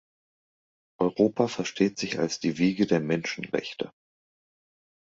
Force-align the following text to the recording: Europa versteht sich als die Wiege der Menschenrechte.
Europa 0.97 1.47
versteht 1.47 1.99
sich 1.99 2.17
als 2.17 2.39
die 2.39 2.57
Wiege 2.57 2.87
der 2.87 2.99
Menschenrechte. 3.01 3.91